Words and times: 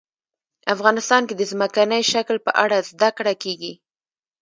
افغانستان 0.73 1.21
کې 1.27 1.35
د 1.37 1.41
ځمکنی 1.51 2.01
شکل 2.11 2.37
په 2.45 2.51
اړه 2.63 2.77
زده 2.91 3.09
کړه 3.17 3.33
کېږي. 3.43 3.73